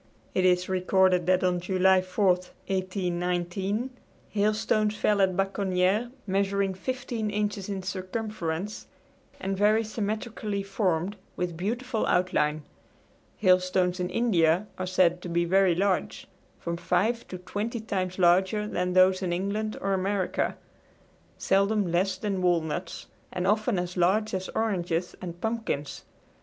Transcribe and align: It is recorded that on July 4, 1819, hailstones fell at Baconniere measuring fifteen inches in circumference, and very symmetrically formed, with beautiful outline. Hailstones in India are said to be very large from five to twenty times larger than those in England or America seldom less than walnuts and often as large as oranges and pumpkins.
It 0.33 0.45
is 0.45 0.67
recorded 0.67 1.27
that 1.27 1.43
on 1.43 1.59
July 1.59 2.01
4, 2.01 2.25
1819, 2.25 3.91
hailstones 4.29 4.97
fell 4.97 5.21
at 5.21 5.37
Baconniere 5.37 6.09
measuring 6.25 6.73
fifteen 6.73 7.29
inches 7.29 7.69
in 7.69 7.83
circumference, 7.83 8.87
and 9.39 9.55
very 9.55 9.83
symmetrically 9.83 10.63
formed, 10.63 11.17
with 11.35 11.55
beautiful 11.55 12.07
outline. 12.07 12.63
Hailstones 13.37 13.99
in 13.99 14.09
India 14.09 14.65
are 14.79 14.87
said 14.87 15.21
to 15.21 15.29
be 15.29 15.45
very 15.45 15.75
large 15.75 16.25
from 16.57 16.77
five 16.77 17.27
to 17.27 17.37
twenty 17.37 17.79
times 17.79 18.17
larger 18.17 18.67
than 18.67 18.93
those 18.93 19.21
in 19.21 19.31
England 19.31 19.77
or 19.81 19.93
America 19.93 20.57
seldom 21.37 21.91
less 21.91 22.17
than 22.17 22.41
walnuts 22.41 23.05
and 23.31 23.45
often 23.45 23.77
as 23.77 23.95
large 23.95 24.33
as 24.33 24.49
oranges 24.55 25.15
and 25.21 25.39
pumpkins. 25.39 26.05